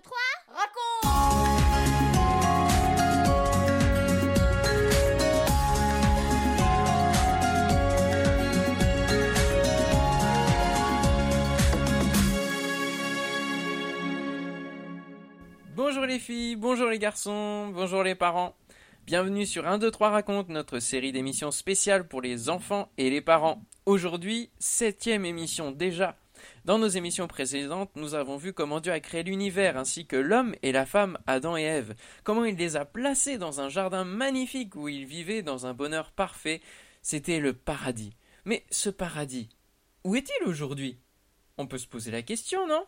2, 0.00 0.02
3, 0.02 0.16
raconte 0.48 0.70
Bonjour 15.76 16.06
les 16.06 16.18
filles, 16.18 16.56
bonjour 16.56 16.88
les 16.88 16.98
garçons, 16.98 17.68
bonjour 17.68 18.02
les 18.02 18.14
parents. 18.14 18.56
Bienvenue 19.06 19.44
sur 19.44 19.66
1, 19.66 19.78
2, 19.78 19.90
3 19.90 20.10
raconte, 20.10 20.48
notre 20.48 20.78
série 20.78 21.12
d'émissions 21.12 21.50
spéciales 21.50 22.08
pour 22.08 22.22
les 22.22 22.48
enfants 22.48 22.90
et 22.96 23.10
les 23.10 23.20
parents. 23.20 23.62
Aujourd'hui, 23.84 24.50
septième 24.58 25.24
émission 25.26 25.72
déjà. 25.72 26.16
Dans 26.64 26.78
nos 26.78 26.88
émissions 26.88 27.28
précédentes, 27.28 27.90
nous 27.96 28.14
avons 28.14 28.36
vu 28.36 28.52
comment 28.52 28.80
Dieu 28.80 28.92
a 28.92 29.00
créé 29.00 29.22
l'univers 29.22 29.76
ainsi 29.76 30.06
que 30.06 30.16
l'homme 30.16 30.54
et 30.62 30.72
la 30.72 30.86
femme, 30.86 31.18
Adam 31.26 31.56
et 31.56 31.62
Ève, 31.62 31.94
comment 32.24 32.44
il 32.44 32.56
les 32.56 32.76
a 32.76 32.84
placés 32.84 33.38
dans 33.38 33.60
un 33.60 33.68
jardin 33.68 34.04
magnifique 34.04 34.76
où 34.76 34.88
ils 34.88 35.06
vivaient 35.06 35.42
dans 35.42 35.66
un 35.66 35.74
bonheur 35.74 36.12
parfait. 36.12 36.60
C'était 37.02 37.40
le 37.40 37.52
paradis. 37.52 38.14
Mais 38.44 38.64
ce 38.70 38.90
paradis, 38.90 39.48
où 40.04 40.16
est-il 40.16 40.48
aujourd'hui? 40.48 40.98
On 41.58 41.66
peut 41.66 41.78
se 41.78 41.86
poser 41.86 42.10
la 42.10 42.22
question, 42.22 42.66
non? 42.66 42.84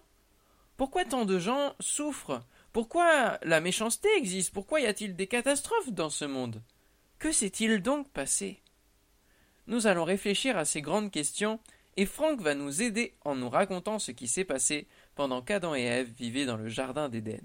Pourquoi 0.77 1.05
tant 1.05 1.25
de 1.25 1.39
gens 1.39 1.75
souffrent? 1.81 2.43
Pourquoi 2.73 3.39
la 3.43 3.61
méchanceté 3.61 4.09
existe? 4.17 4.53
Pourquoi 4.53 4.81
y 4.81 4.87
a-t-il 4.87 5.15
des 5.15 5.27
catastrophes 5.27 5.93
dans 5.93 6.11
ce 6.11 6.25
monde? 6.25 6.63
Que 7.19 7.33
s'est-il 7.33 7.83
donc 7.83 8.11
passé? 8.11 8.63
Nous 9.67 9.87
allons 9.87 10.05
réfléchir 10.05 10.57
à 10.57 10.65
ces 10.65 10.81
grandes 10.81 11.11
questions 11.11 11.61
et 11.97 12.07
Franck 12.07 12.41
va 12.41 12.55
nous 12.55 12.83
aider 12.83 13.15
en 13.25 13.35
nous 13.35 13.51
racontant 13.51 13.99
ce 13.99 14.13
qui 14.13 14.29
s'est 14.29 14.45
passé 14.45 14.87
pendant 15.15 15.43
qu'Adam 15.43 15.75
et 15.75 15.83
Ève 15.83 16.13
vivaient 16.17 16.47
dans 16.47 16.57
le 16.57 16.69
jardin 16.69 17.09
d'Éden. 17.09 17.43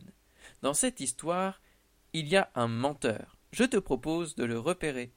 Dans 0.62 0.74
cette 0.74 1.00
histoire, 1.00 1.62
il 2.14 2.28
y 2.28 2.38
a 2.38 2.50
un 2.56 2.68
menteur. 2.68 3.38
Je 3.52 3.64
te 3.64 3.78
propose 3.78 4.36
de 4.36 4.46
le 4.46 4.58
repérer. 4.60 5.12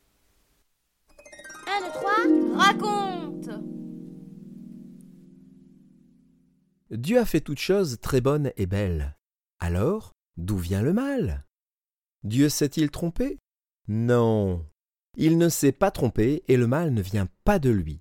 1, 1.66 1.86
2, 1.86 1.92
3, 1.92 2.56
raconte 2.56 3.50
Dieu 6.90 7.18
a 7.18 7.24
fait 7.24 7.40
toutes 7.40 7.60
choses 7.60 8.00
très 8.00 8.20
bonnes 8.20 8.50
et 8.56 8.66
belles. 8.66 9.16
Alors, 9.60 10.12
d'où 10.36 10.56
vient 10.56 10.82
le 10.82 10.92
mal? 10.92 11.44
Dieu 12.24 12.48
s'est-il 12.48 12.90
trompé? 12.90 13.38
Non. 13.86 14.66
Il 15.16 15.38
ne 15.38 15.48
s'est 15.48 15.72
pas 15.72 15.92
trompé 15.92 16.42
et 16.48 16.56
le 16.56 16.66
mal 16.66 16.92
ne 16.92 17.00
vient 17.00 17.28
pas 17.44 17.60
de 17.60 17.70
lui. 17.70 18.00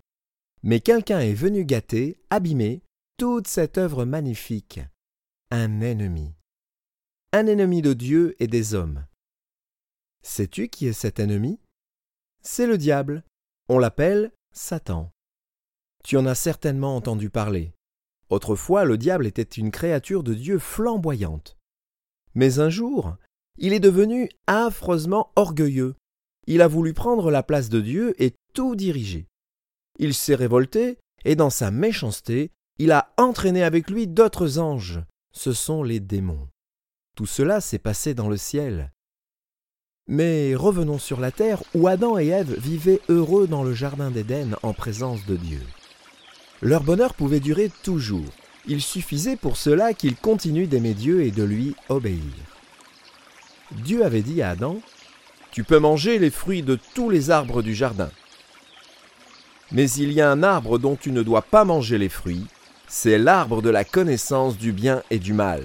Mais 0.63 0.81
quelqu'un 0.81 1.19
est 1.19 1.33
venu 1.33 1.63
gâter, 1.63 2.19
abîmer 2.29 2.81
toute 3.17 3.47
cette 3.47 3.77
œuvre 3.77 4.05
magnifique. 4.05 4.81
Un 5.51 5.81
ennemi. 5.81 6.33
Un 7.31 7.47
ennemi 7.47 7.81
de 7.81 7.93
Dieu 7.93 8.35
et 8.39 8.47
des 8.47 8.73
hommes. 8.73 9.05
Sais-tu 10.21 10.67
qui 10.67 10.87
est 10.87 10.93
cet 10.93 11.19
ennemi? 11.19 11.59
C'est 12.41 12.67
le 12.67 12.77
diable. 12.77 13.23
On 13.69 13.77
l'appelle 13.77 14.31
Satan. 14.53 15.11
Tu 16.03 16.17
en 16.17 16.25
as 16.25 16.35
certainement 16.35 16.95
entendu 16.95 17.29
parler. 17.29 17.73
Autrefois, 18.29 18.85
le 18.85 18.97
diable 18.97 19.27
était 19.27 19.43
une 19.43 19.71
créature 19.71 20.23
de 20.23 20.33
Dieu 20.33 20.59
flamboyante. 20.59 21.57
Mais 22.35 22.59
un 22.59 22.69
jour, 22.69 23.15
il 23.57 23.73
est 23.73 23.79
devenu 23.79 24.29
affreusement 24.47 25.31
orgueilleux. 25.35 25.95
Il 26.47 26.61
a 26.61 26.67
voulu 26.67 26.93
prendre 26.93 27.31
la 27.31 27.43
place 27.43 27.69
de 27.69 27.81
Dieu 27.81 28.13
et 28.21 28.33
tout 28.53 28.75
diriger. 28.75 29.27
Il 29.99 30.13
s'est 30.13 30.35
révolté, 30.35 30.97
et 31.25 31.35
dans 31.35 31.49
sa 31.49 31.71
méchanceté, 31.71 32.51
il 32.77 32.91
a 32.91 33.13
entraîné 33.17 33.63
avec 33.63 33.89
lui 33.89 34.07
d'autres 34.07 34.57
anges. 34.57 35.01
Ce 35.33 35.51
sont 35.51 35.83
les 35.83 35.99
démons. 35.99 36.47
Tout 37.15 37.25
cela 37.25 37.59
s'est 37.59 37.79
passé 37.79 38.13
dans 38.13 38.29
le 38.29 38.37
ciel. 38.37 38.91
Mais 40.07 40.55
revenons 40.55 40.97
sur 40.97 41.19
la 41.19 41.31
terre 41.31 41.61
où 41.75 41.87
Adam 41.87 42.17
et 42.17 42.27
Ève 42.27 42.57
vivaient 42.57 43.01
heureux 43.09 43.45
dans 43.45 43.63
le 43.63 43.73
jardin 43.73 44.09
d'Éden 44.09 44.55
en 44.63 44.73
présence 44.73 45.25
de 45.25 45.35
Dieu. 45.35 45.61
Leur 46.61 46.83
bonheur 46.83 47.13
pouvait 47.13 47.41
durer 47.41 47.69
toujours. 47.83 48.25
Il 48.65 48.81
suffisait 48.81 49.35
pour 49.35 49.57
cela 49.57 49.93
qu'ils 49.93 50.15
continuent 50.15 50.67
d'aimer 50.67 50.93
Dieu 50.93 51.23
et 51.23 51.31
de 51.31 51.43
lui 51.43 51.75
obéir. 51.89 52.23
Dieu 53.83 54.03
avait 54.03 54.21
dit 54.21 54.41
à 54.41 54.51
Adam, 54.51 54.79
Tu 55.51 55.63
peux 55.63 55.79
manger 55.79 56.19
les 56.19 56.31
fruits 56.31 56.63
de 56.63 56.79
tous 56.95 57.09
les 57.09 57.29
arbres 57.29 57.61
du 57.61 57.75
jardin. 57.75 58.09
Mais 59.71 59.89
il 59.91 60.11
y 60.11 60.21
a 60.21 60.31
un 60.31 60.43
arbre 60.43 60.79
dont 60.79 60.95
tu 60.95 61.11
ne 61.11 61.23
dois 61.23 61.41
pas 61.41 61.63
manger 61.63 61.97
les 61.97 62.09
fruits, 62.09 62.45
c'est 62.87 63.17
l'arbre 63.17 63.61
de 63.61 63.69
la 63.69 63.83
connaissance 63.83 64.57
du 64.57 64.71
bien 64.71 65.03
et 65.11 65.19
du 65.19 65.33
mal. 65.33 65.63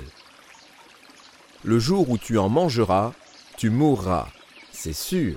Le 1.63 1.79
jour 1.79 2.11
où 2.11 2.19
tu 2.19 2.37
en 2.37 2.49
mangeras, 2.49 3.13
tu 3.57 3.71
mourras, 3.71 4.29
c'est 4.73 4.93
sûr. 4.93 5.37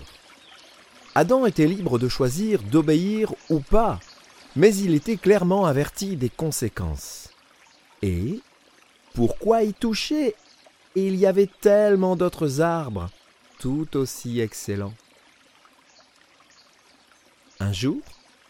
Adam 1.16 1.46
était 1.46 1.68
libre 1.68 1.98
de 1.98 2.10
choisir 2.10 2.62
d'obéir 2.64 3.34
ou 3.50 3.60
pas 3.60 4.00
mais 4.58 4.76
il 4.76 4.96
était 4.96 5.18
clairement 5.18 5.68
averti 5.68 6.16
des 6.16 6.32
conséquences. 6.32 7.30
Et 8.02 8.42
pourquoi 9.14 9.62
y 9.62 9.74
toucher? 9.74 10.36
Il 10.96 11.16
y 11.16 11.28
avait 11.28 11.50
tellement 11.62 12.16
d'autres 12.16 12.60
arbres, 12.60 13.12
tout 13.60 13.96
aussi 13.96 14.40
excellents. 14.40 14.96
Un 17.60 17.72
jour, 17.72 18.02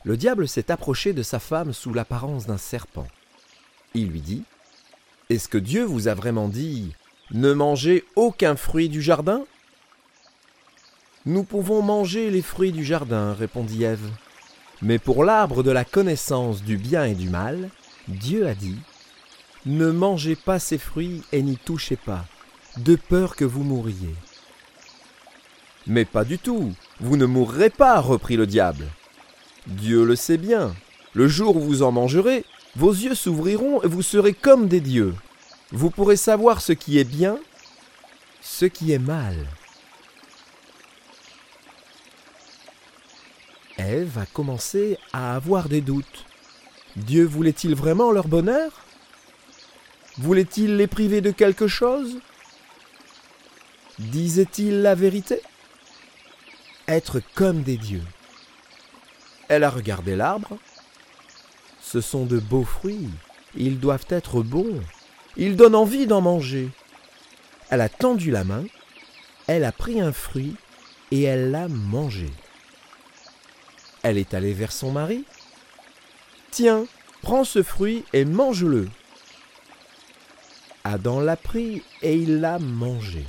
le 0.04 0.18
diable 0.18 0.48
s'est 0.48 0.72
approché 0.72 1.14
de 1.14 1.24
sa 1.24 1.40
femme 1.40 1.74
sous 1.74 1.94
l'apparence 1.94 2.46
d'un 2.46 2.58
serpent. 2.58 3.08
Il 3.94 4.10
lui 4.10 4.22
dit 4.22 4.44
Est-ce 5.30 5.48
que 5.48 5.58
Dieu 5.58 5.84
vous 5.84 6.08
a 6.08 6.14
vraiment 6.14 6.48
dit 6.48 6.94
Ne 7.32 7.54
mangez 7.54 8.06
aucun 8.16 8.56
fruit 8.56 8.90
du 8.90 9.02
jardin? 9.02 9.44
Nous 11.26 11.44
pouvons 11.44 11.82
manger 11.82 12.30
les 12.30 12.42
fruits 12.42 12.72
du 12.72 12.86
jardin, 12.86 13.34
répondit 13.34 13.84
Ève. 13.84 14.10
Mais 14.82 15.00
pour 15.00 15.24
l'arbre 15.24 15.64
de 15.64 15.72
la 15.72 15.84
connaissance 15.84 16.64
du 16.64 16.78
bien 16.78 17.06
et 17.06 17.16
du 17.16 17.30
mal, 17.30 17.70
Dieu 18.08 18.48
a 18.48 18.54
dit 18.54 18.78
Ne 19.66 19.92
mangez 19.92 20.36
pas 20.36 20.60
ces 20.60 20.78
fruits 20.78 21.24
et 21.32 21.42
n'y 21.42 21.58
touchez 21.58 21.98
pas, 21.98 22.24
de 22.78 22.96
peur 22.96 23.36
que 23.36 23.44
vous 23.44 23.64
mouriez. 23.64 24.16
Mais 25.88 26.06
pas 26.06 26.24
du 26.24 26.38
tout, 26.38 26.74
vous 27.00 27.18
ne 27.18 27.26
mourrez 27.26 27.70
pas, 27.70 28.00
reprit 28.00 28.38
le 28.38 28.46
diable. 28.46 28.88
Dieu 29.68 30.06
le 30.06 30.16
sait 30.16 30.38
bien, 30.38 30.74
le 31.14 31.28
jour 31.28 31.58
où 31.58 31.60
vous 31.60 31.84
en 31.84 31.92
mangerez, 31.92 32.46
vos 32.76 32.92
yeux 32.92 33.16
s'ouvriront 33.16 33.84
et 33.84 33.88
vous 33.88 34.02
serez 34.02 34.34
comme 34.34 34.68
des 34.68 34.80
dieux. 34.80 35.14
Vous 35.72 35.90
pourrez 35.90 36.16
savoir 36.16 36.62
ce 36.62 36.72
qui 36.72 36.98
est 36.98 37.04
bien, 37.04 37.38
ce 38.42 38.66
qui 38.66 38.94
est 38.94 39.00
mal. 39.00 39.36
Ève 43.78 44.18
a 44.18 44.26
commencé 44.26 44.98
à 45.12 45.36
avoir 45.36 45.68
des 45.68 45.82
doutes. 45.82 46.26
Dieu 46.96 47.26
voulait-il 47.26 47.76
vraiment 47.76 48.12
leur 48.12 48.28
bonheur? 48.28 48.86
Voulait-il 50.18 50.78
les 50.78 50.88
priver 50.88 51.22
de 51.22 51.32
quelque 51.32 51.68
chose? 51.68 52.20
Disait-il 54.00 54.82
la 54.82 54.96
vérité? 54.96 55.42
Être 56.88 57.22
comme 57.36 57.64
des 57.64 57.78
dieux. 57.78 58.04
Elle 59.48 59.64
a 59.64 59.70
regardé 59.70 60.16
l'arbre. 60.16 60.58
Ce 61.82 62.02
sont 62.02 62.26
de 62.26 62.40
beaux 62.40 62.64
fruits. 62.66 63.10
Ils 63.56 63.80
doivent 63.80 64.06
être 64.10 64.42
bons. 64.42 64.82
Ils 65.38 65.56
donnent 65.56 65.76
envie 65.76 66.08
d'en 66.08 66.22
manger. 66.22 66.70
Elle 67.70 67.82
a 67.82 67.90
tendu 67.90 68.32
la 68.32 68.44
main. 68.44 68.66
Elle 69.48 69.64
a 69.64 69.72
pris 69.72 70.02
un 70.02 70.12
fruit 70.12 70.56
et 71.12 71.24
elle 71.24 71.52
l'a 71.52 71.68
mangé. 71.68 72.30
Elle 74.04 74.18
est 74.18 74.34
allée 74.34 74.54
vers 74.54 74.72
son 74.72 74.92
mari. 74.92 75.26
Tiens, 76.52 76.86
prends 77.22 77.44
ce 77.44 77.64
fruit 77.64 78.04
et 78.14 78.26
mange-le. 78.26 78.90
Adam 80.84 81.20
l'a 81.20 81.36
pris 81.36 81.84
et 82.02 82.16
il 82.16 82.40
l'a 82.40 82.60
mangé. 82.60 83.26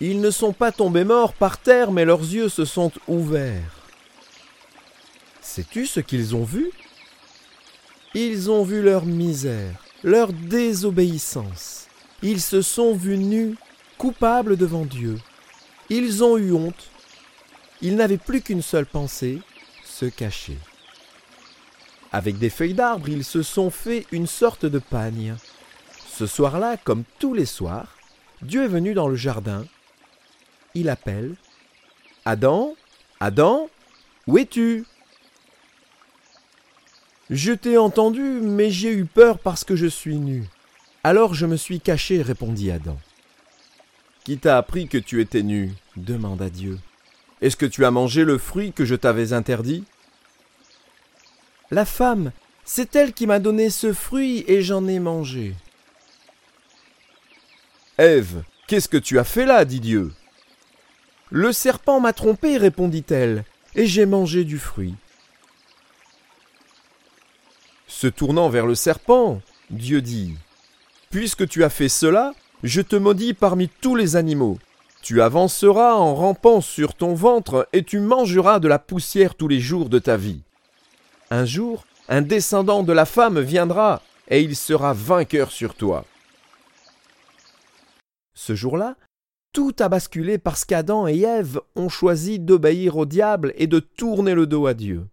Ils 0.00 0.20
ne 0.20 0.30
sont 0.30 0.52
pas 0.52 0.72
tombés 0.72 1.04
morts 1.04 1.34
par 1.34 1.58
terre, 1.58 1.92
mais 1.92 2.04
leurs 2.04 2.20
yeux 2.20 2.48
se 2.48 2.64
sont 2.64 2.92
ouverts. 3.06 3.88
Sais-tu 5.40 5.86
ce 5.86 6.00
qu'ils 6.00 6.34
ont 6.34 6.44
vu? 6.44 6.70
Ils 8.14 8.50
ont 8.50 8.64
vu 8.64 8.82
leur 8.82 9.06
misère, 9.06 9.84
leur 10.02 10.32
désobéissance. 10.32 11.86
Ils 12.22 12.40
se 12.40 12.62
sont 12.62 12.94
vus 12.94 13.18
nus, 13.18 13.56
coupables 13.98 14.56
devant 14.56 14.84
Dieu. 14.84 15.18
Ils 15.90 16.24
ont 16.24 16.38
eu 16.38 16.52
honte. 16.52 16.90
Ils 17.82 17.96
n'avaient 17.96 18.16
plus 18.18 18.40
qu'une 18.40 18.62
seule 18.62 18.86
pensée, 18.86 19.40
se 19.84 20.06
cacher. 20.06 20.58
Avec 22.12 22.38
des 22.38 22.50
feuilles 22.50 22.74
d'arbre, 22.74 23.08
ils 23.08 23.24
se 23.24 23.42
sont 23.42 23.70
fait 23.70 24.06
une 24.12 24.26
sorte 24.26 24.66
de 24.66 24.78
pagne. 24.78 25.36
Ce 26.06 26.26
soir-là, 26.26 26.76
comme 26.76 27.04
tous 27.18 27.34
les 27.34 27.46
soirs, 27.46 27.96
Dieu 28.40 28.64
est 28.64 28.68
venu 28.68 28.94
dans 28.94 29.08
le 29.08 29.16
jardin. 29.16 29.66
Il 30.74 30.88
appelle 30.88 31.34
Adam, 32.24 32.74
Adam, 33.20 33.68
où 34.26 34.38
es-tu? 34.38 34.84
Je 37.30 37.52
t'ai 37.52 37.78
entendu, 37.78 38.22
mais 38.22 38.70
j'ai 38.70 38.92
eu 38.92 39.04
peur 39.04 39.38
parce 39.38 39.64
que 39.64 39.76
je 39.76 39.86
suis 39.86 40.16
nu. 40.16 40.44
Alors 41.04 41.34
je 41.34 41.46
me 41.46 41.56
suis 41.56 41.80
caché, 41.80 42.22
répondit 42.22 42.70
Adam. 42.70 42.98
Qui 44.24 44.38
t'a 44.38 44.58
appris 44.58 44.88
que 44.88 44.98
tu 44.98 45.20
étais 45.20 45.42
nu? 45.42 45.72
demanda 45.96 46.50
Dieu. 46.50 46.78
Est-ce 47.40 47.56
que 47.56 47.66
tu 47.66 47.84
as 47.84 47.90
mangé 47.90 48.24
le 48.24 48.38
fruit 48.38 48.72
que 48.72 48.84
je 48.84 48.94
t'avais 48.94 49.32
interdit? 49.32 49.84
La 51.70 51.84
femme, 51.84 52.32
c'est 52.64 52.96
elle 52.96 53.12
qui 53.12 53.26
m'a 53.26 53.38
donné 53.38 53.70
ce 53.70 53.92
fruit 53.92 54.44
et 54.48 54.62
j'en 54.62 54.86
ai 54.88 54.98
mangé. 54.98 55.54
Ève, 57.98 58.42
qu'est-ce 58.66 58.88
que 58.88 58.96
tu 58.96 59.18
as 59.18 59.24
fait 59.24 59.46
là? 59.46 59.64
dit 59.64 59.80
Dieu. 59.80 60.12
Le 61.36 61.52
serpent 61.52 61.98
m'a 61.98 62.12
trompé, 62.12 62.58
répondit-elle, 62.58 63.44
et 63.74 63.86
j'ai 63.86 64.06
mangé 64.06 64.44
du 64.44 64.56
fruit. 64.56 64.94
Se 67.88 68.06
tournant 68.06 68.48
vers 68.48 68.66
le 68.66 68.76
serpent, 68.76 69.40
Dieu 69.68 70.00
dit 70.00 70.36
Puisque 71.10 71.48
tu 71.48 71.64
as 71.64 71.70
fait 71.70 71.88
cela, 71.88 72.34
je 72.62 72.80
te 72.80 72.94
maudis 72.94 73.34
parmi 73.34 73.68
tous 73.68 73.96
les 73.96 74.14
animaux. 74.14 74.60
Tu 75.02 75.22
avanceras 75.22 75.94
en 75.94 76.14
rampant 76.14 76.60
sur 76.60 76.94
ton 76.94 77.14
ventre 77.14 77.68
et 77.72 77.82
tu 77.82 77.98
mangeras 77.98 78.60
de 78.60 78.68
la 78.68 78.78
poussière 78.78 79.34
tous 79.34 79.48
les 79.48 79.58
jours 79.58 79.88
de 79.88 79.98
ta 79.98 80.16
vie. 80.16 80.42
Un 81.32 81.46
jour, 81.46 81.84
un 82.08 82.22
descendant 82.22 82.84
de 82.84 82.92
la 82.92 83.06
femme 83.06 83.40
viendra 83.40 84.02
et 84.28 84.40
il 84.40 84.54
sera 84.54 84.92
vainqueur 84.92 85.50
sur 85.50 85.74
toi. 85.74 86.04
Ce 88.34 88.54
jour-là, 88.54 88.94
tout 89.54 89.74
a 89.78 89.88
basculé 89.88 90.36
parce 90.36 90.64
qu'Adam 90.64 91.06
et 91.06 91.20
Ève 91.20 91.60
ont 91.76 91.88
choisi 91.88 92.38
d'obéir 92.40 92.96
au 92.96 93.06
diable 93.06 93.54
et 93.56 93.68
de 93.68 93.78
tourner 93.78 94.34
le 94.34 94.46
dos 94.46 94.66
à 94.66 94.74
Dieu. 94.74 95.08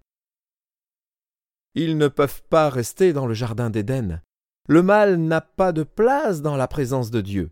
Ils 1.75 1.97
ne 1.97 2.09
peuvent 2.09 2.41
pas 2.49 2.69
rester 2.69 3.13
dans 3.13 3.27
le 3.27 3.35
jardin 3.35 3.69
d'Éden. 3.69 4.21
Le 4.67 4.83
mal 4.83 5.17
n'a 5.17 5.41
pas 5.41 5.71
de 5.71 5.83
place 5.83 6.41
dans 6.41 6.57
la 6.57 6.67
présence 6.67 7.11
de 7.11 7.21
Dieu. 7.21 7.51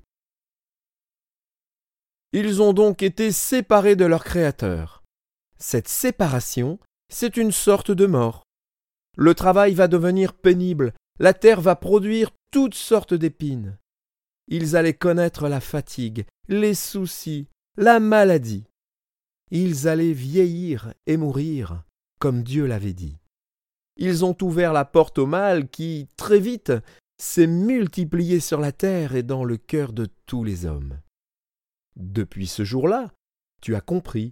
Ils 2.33 2.61
ont 2.61 2.73
donc 2.73 3.01
été 3.03 3.31
séparés 3.31 3.95
de 3.95 4.05
leur 4.05 4.23
Créateur. 4.23 5.03
Cette 5.57 5.87
séparation, 5.87 6.79
c'est 7.11 7.37
une 7.37 7.51
sorte 7.51 7.91
de 7.91 8.07
mort. 8.07 8.43
Le 9.15 9.35
travail 9.35 9.73
va 9.73 9.87
devenir 9.87 10.33
pénible, 10.33 10.93
la 11.19 11.33
terre 11.33 11.61
va 11.61 11.75
produire 11.75 12.31
toutes 12.51 12.75
sortes 12.75 13.13
d'épines. 13.13 13.77
Ils 14.47 14.75
allaient 14.75 14.93
connaître 14.93 15.47
la 15.47 15.59
fatigue, 15.59 16.25
les 16.49 16.73
soucis, 16.73 17.47
la 17.77 17.99
maladie. 17.99 18.65
Ils 19.51 19.87
allaient 19.87 20.13
vieillir 20.13 20.93
et 21.05 21.15
mourir, 21.15 21.83
comme 22.19 22.41
Dieu 22.41 22.65
l'avait 22.65 22.93
dit. 22.93 23.19
Ils 23.97 24.25
ont 24.25 24.35
ouvert 24.41 24.73
la 24.73 24.83
porte 24.83 25.19
au 25.19 25.27
mal 25.27 25.69
qui, 25.69 26.07
très 26.17 26.39
vite, 26.39 26.73
s'est 27.19 27.47
multiplié 27.47 28.39
sur 28.39 28.59
la 28.59 28.71
terre 28.71 29.15
et 29.15 29.21
dans 29.21 29.43
le 29.43 29.57
cœur 29.57 29.93
de 29.93 30.07
tous 30.25 30.43
les 30.43 30.65
hommes. 30.65 30.99
Depuis 31.95 32.47
ce 32.47 32.63
jour-là, 32.63 33.13
tu 33.61 33.75
as 33.75 33.81
compris, 33.81 34.31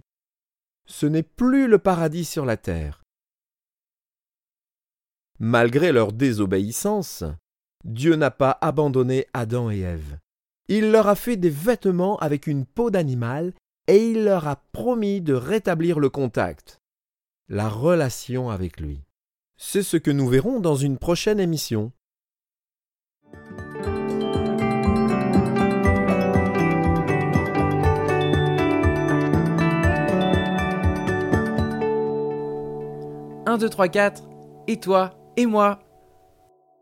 ce 0.86 1.06
n'est 1.06 1.22
plus 1.22 1.68
le 1.68 1.78
paradis 1.78 2.24
sur 2.24 2.44
la 2.44 2.56
terre. 2.56 3.02
Malgré 5.38 5.92
leur 5.92 6.12
désobéissance, 6.12 7.22
Dieu 7.84 8.16
n'a 8.16 8.32
pas 8.32 8.58
abandonné 8.60 9.26
Adam 9.34 9.70
et 9.70 9.80
Ève. 9.80 10.18
Il 10.70 10.90
leur 10.90 11.08
a 11.08 11.14
fait 11.14 11.38
des 11.38 11.48
vêtements 11.48 12.18
avec 12.18 12.46
une 12.46 12.66
peau 12.66 12.90
d'animal 12.90 13.54
et 13.86 14.10
il 14.10 14.24
leur 14.24 14.46
a 14.46 14.56
promis 14.56 15.22
de 15.22 15.32
rétablir 15.32 15.98
le 15.98 16.10
contact, 16.10 16.82
la 17.48 17.70
relation 17.70 18.50
avec 18.50 18.78
lui. 18.78 19.00
C'est 19.56 19.82
ce 19.82 19.96
que 19.96 20.10
nous 20.10 20.28
verrons 20.28 20.60
dans 20.60 20.76
une 20.76 20.98
prochaine 20.98 21.40
émission. 21.40 21.90
Un, 33.46 33.56
deux, 33.56 33.70
trois, 33.70 33.88
quatre. 33.88 34.22
Et 34.66 34.78
toi 34.78 35.18
Et 35.38 35.46
moi? 35.46 35.78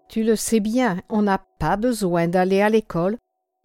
Tu 0.08 0.24
le 0.24 0.34
sais 0.34 0.58
bien, 0.58 1.00
on 1.08 1.22
n'a 1.22 1.38
pas 1.60 1.76
besoin 1.76 2.26
d'aller 2.26 2.60
à 2.60 2.68
l'école 2.68 3.16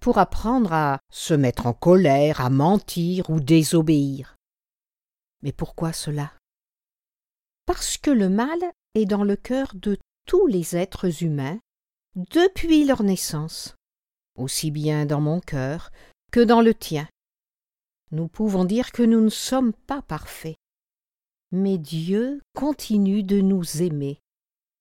pour 0.02 0.18
apprendre 0.18 0.74
à 0.74 1.00
se 1.10 1.34
mettre 1.34 1.68
en 1.68 1.74
colère, 1.74 2.42
à 2.42 2.50
mentir 2.50 3.30
ou 3.30 3.40
désobéir. 3.40 4.36
Mais 5.44 5.52
pourquoi 5.54 5.94
cela? 5.94 6.34
Parce 7.66 7.98
que 7.98 8.12
le 8.12 8.28
mal 8.28 8.60
est 8.96 9.06
dans 9.06 9.24
le 9.24 9.36
cœur 9.36 9.72
de 9.76 9.98
tous 10.28 10.48
les 10.48 10.76
êtres 10.76 11.24
humains 11.24 11.60
depuis 12.16 12.84
leur 12.84 13.04
naissance, 13.04 13.76
aussi 14.36 14.72
bien 14.72 15.06
dans 15.06 15.22
mon 15.22 15.40
cœur 15.40 15.92
que 16.32 16.42
dans 16.42 16.62
le 16.62 16.74
tien. 16.74 17.08
Nous 18.12 18.28
pouvons 18.28 18.66
dire 18.66 18.92
que 18.92 19.04
nous 19.04 19.22
ne 19.22 19.30
sommes 19.30 19.72
pas 19.72 20.02
parfaits, 20.02 20.58
mais 21.52 21.78
Dieu 21.78 22.42
continue 22.54 23.24
de 23.24 23.40
nous 23.40 23.82
aimer. 23.82 24.20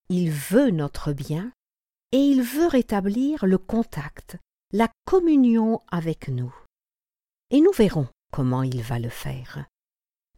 Il 0.08 0.30
veut 0.30 0.70
notre 0.70 1.12
bien 1.12 1.52
et 2.10 2.18
il 2.18 2.42
veut 2.42 2.66
rétablir 2.66 3.46
le 3.46 3.58
contact, 3.58 4.38
la 4.72 4.88
communion 5.04 5.80
avec 5.90 6.28
nous. 6.28 6.54
Et 7.50 7.60
nous 7.60 7.72
verrons 7.72 8.06
comment 8.32 8.62
il 8.62 8.82
va 8.82 9.00
le 9.00 9.08
faire. 9.08 9.66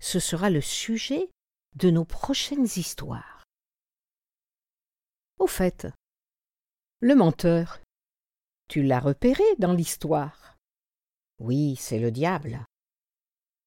Ce 0.01 0.19
sera 0.19 0.49
le 0.49 0.63
sujet 0.63 1.29
de 1.75 1.91
nos 1.91 2.07
prochaines 2.07 2.65
histoires. 2.77 3.45
Au 5.39 5.47
fait, 5.47 5.87
le 7.01 7.15
menteur, 7.15 7.81
tu 8.69 8.83
l'as 8.83 9.01
repéré 9.01 9.45
dans 9.59 9.75
l'histoire. 9.75 10.57
Oui, 11.39 11.77
c'est 11.77 11.99
le 11.99 12.11
diable. 12.11 12.65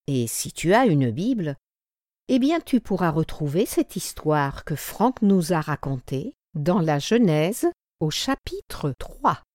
Et 0.08 0.26
si 0.26 0.52
tu 0.52 0.74
as 0.74 0.88
une 0.88 1.12
Bible, 1.12 1.58
eh 2.28 2.40
bien 2.40 2.60
tu 2.60 2.82
pourras 2.82 3.12
retrouver 3.12 3.68
cette 3.68 3.96
histoire 3.96 4.66
que 4.66 4.76
Franck 4.76 5.22
nous 5.22 5.54
a 5.54 5.62
racontée 5.62 6.34
dans 6.56 6.80
la 6.80 6.98
Genèse 6.98 7.68
au 8.00 8.10
chapitre 8.10 8.94
3. 8.98 9.44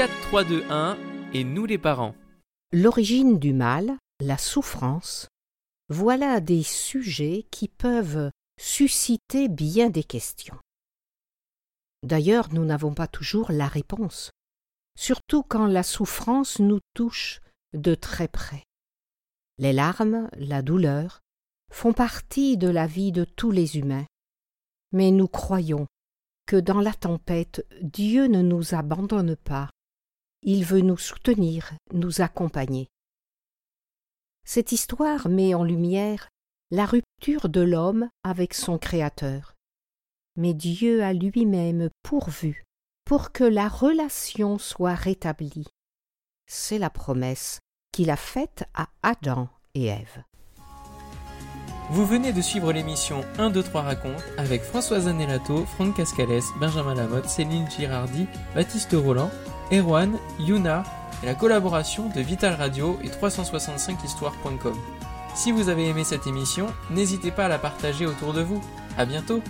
4, 0.00 0.20
3, 0.28 0.44
2, 0.44 0.64
1 0.70 0.98
et 1.34 1.44
nous 1.44 1.66
les 1.66 1.76
parents. 1.76 2.14
L'origine 2.72 3.38
du 3.38 3.52
mal, 3.52 3.98
la 4.18 4.38
souffrance, 4.38 5.28
voilà 5.90 6.40
des 6.40 6.62
sujets 6.62 7.46
qui 7.50 7.68
peuvent 7.68 8.30
susciter 8.58 9.50
bien 9.50 9.90
des 9.90 10.02
questions. 10.02 10.56
D'ailleurs, 12.02 12.48
nous 12.54 12.64
n'avons 12.64 12.94
pas 12.94 13.08
toujours 13.08 13.52
la 13.52 13.68
réponse, 13.68 14.30
surtout 14.98 15.42
quand 15.42 15.66
la 15.66 15.82
souffrance 15.82 16.60
nous 16.60 16.80
touche 16.94 17.42
de 17.74 17.94
très 17.94 18.28
près. 18.28 18.64
Les 19.58 19.74
larmes, 19.74 20.30
la 20.32 20.62
douleur, 20.62 21.20
font 21.70 21.92
partie 21.92 22.56
de 22.56 22.70
la 22.70 22.86
vie 22.86 23.12
de 23.12 23.24
tous 23.24 23.50
les 23.50 23.76
humains, 23.76 24.06
mais 24.92 25.10
nous 25.10 25.28
croyons 25.28 25.86
que 26.46 26.56
dans 26.56 26.80
la 26.80 26.94
tempête 26.94 27.66
Dieu 27.82 28.28
ne 28.28 28.40
nous 28.40 28.74
abandonne 28.74 29.36
pas 29.36 29.68
il 30.42 30.64
veut 30.64 30.80
nous 30.80 30.98
soutenir, 30.98 31.72
nous 31.92 32.20
accompagner. 32.20 32.88
Cette 34.44 34.72
histoire 34.72 35.28
met 35.28 35.54
en 35.54 35.64
lumière 35.64 36.28
la 36.70 36.86
rupture 36.86 37.48
de 37.48 37.60
l'homme 37.60 38.08
avec 38.24 38.54
son 38.54 38.78
Créateur. 38.78 39.54
Mais 40.36 40.54
Dieu 40.54 41.02
a 41.02 41.12
lui-même 41.12 41.90
pourvu 42.02 42.64
pour 43.04 43.32
que 43.32 43.44
la 43.44 43.68
relation 43.68 44.58
soit 44.58 44.94
rétablie. 44.94 45.66
C'est 46.46 46.78
la 46.78 46.90
promesse 46.90 47.58
qu'il 47.92 48.10
a 48.10 48.16
faite 48.16 48.64
à 48.74 48.88
Adam 49.02 49.48
et 49.74 49.86
Ève. 49.86 50.22
Vous 51.90 52.06
venez 52.06 52.32
de 52.32 52.40
suivre 52.40 52.72
l'émission 52.72 53.24
1, 53.38 53.50
2, 53.50 53.64
3 53.64 53.82
raconte 53.82 54.22
avec 54.38 54.62
Françoise 54.62 55.08
Anelato, 55.08 55.66
Franck 55.66 55.96
Cascales, 55.96 56.40
Benjamin 56.60 56.94
Lamotte, 56.94 57.28
Céline 57.28 57.68
Girardi, 57.68 58.26
Baptiste 58.54 58.92
Roland 58.92 59.30
Erwan, 59.72 60.18
Yuna 60.38 60.82
et 61.22 61.26
la 61.26 61.34
collaboration 61.34 62.08
de 62.08 62.20
Vital 62.20 62.54
Radio 62.54 62.98
et 63.02 63.08
365histoire.com. 63.08 64.74
Si 65.34 65.52
vous 65.52 65.68
avez 65.68 65.88
aimé 65.88 66.04
cette 66.04 66.26
émission, 66.26 66.66
n'hésitez 66.90 67.30
pas 67.30 67.44
à 67.44 67.48
la 67.48 67.58
partager 67.58 68.06
autour 68.06 68.32
de 68.32 68.42
vous. 68.42 68.60
À 68.98 69.04
bientôt! 69.04 69.42